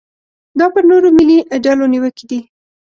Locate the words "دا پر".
0.59-0.83